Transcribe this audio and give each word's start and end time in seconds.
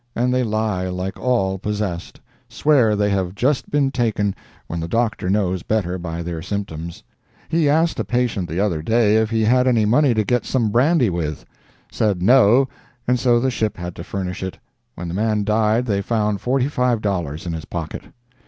And 0.15 0.33
they 0.33 0.41
lie 0.43 0.87
like 0.89 1.19
all 1.19 1.59
possessed—swear 1.59 2.95
they 2.95 3.11
have 3.11 3.35
just 3.35 3.69
been 3.69 3.91
taken, 3.91 4.33
when 4.65 4.79
the 4.79 4.87
doctor 4.87 5.29
knows 5.29 5.61
better 5.61 5.99
by 5.99 6.23
their 6.23 6.41
symptoms. 6.41 7.03
He 7.49 7.69
asked 7.69 7.99
a 7.99 8.03
patient 8.03 8.49
the 8.49 8.59
other 8.59 8.81
day 8.81 9.17
if 9.17 9.29
he 9.29 9.43
had 9.45 9.67
any 9.67 9.85
money 9.85 10.15
to 10.15 10.23
get 10.23 10.43
some 10.43 10.71
brandy 10.71 11.11
with?—said 11.11 12.19
'no,' 12.23 12.67
and 13.07 13.19
so 13.19 13.39
the 13.39 13.51
ship 13.51 13.77
had 13.77 13.93
to 13.95 14.03
furnish 14.03 14.41
it—when 14.41 15.07
the 15.07 15.13
man 15.13 15.43
died 15.43 15.85
they 15.85 16.01
found 16.01 16.41
forty 16.41 16.67
five 16.67 16.99
dollars 17.01 17.45
in 17.45 17.53
his 17.53 17.65
pocket. 17.65 18.05